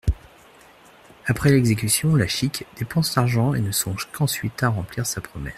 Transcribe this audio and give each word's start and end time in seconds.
Après 1.27 1.51
l'exécution, 1.51 2.15
La 2.15 2.25
Chique 2.27 2.65
dépense 2.75 3.15
l'argent 3.17 3.53
et 3.53 3.59
ne 3.61 3.71
songe 3.71 4.07
qu'ensuite 4.11 4.63
à 4.63 4.69
remplir 4.69 5.05
sa 5.05 5.21
promesse. 5.21 5.49